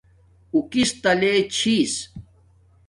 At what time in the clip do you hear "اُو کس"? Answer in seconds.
0.53-0.89